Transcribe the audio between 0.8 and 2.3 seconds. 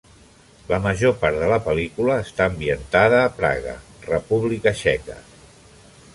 major part de la pel·lícula